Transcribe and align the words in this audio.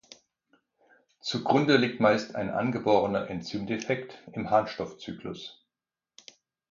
Zugrunde 1.19 1.77
liegt 1.77 1.99
meist 1.99 2.33
ein 2.33 2.49
angeborener 2.49 3.29
Enzymdefekt 3.29 4.17
im 4.33 4.49
Harnstoffzyklus. 4.49 5.63